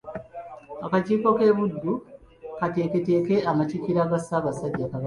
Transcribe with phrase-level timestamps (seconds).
[0.85, 1.93] Akakiiko k’e Buddu
[2.59, 4.97] kateekateeka amatikkira ga Ssaabasajja Kabaka.